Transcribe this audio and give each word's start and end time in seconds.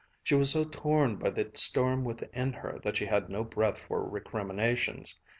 She 0.23 0.33
was 0.33 0.49
so 0.49 0.63
torn 0.65 1.17
by 1.17 1.29
the 1.29 1.51
storm 1.53 2.03
within 2.05 2.53
her 2.53 2.79
that 2.81 2.97
she 2.97 3.05
had 3.05 3.29
no 3.29 3.43
breath 3.43 3.85
for 3.85 4.03
recriminations. 4.03 5.19